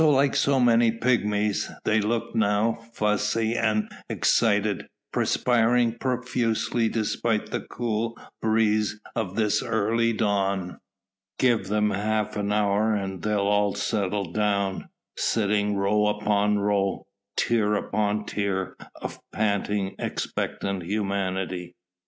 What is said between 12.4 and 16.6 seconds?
hour and they'll all settle down, sitting row upon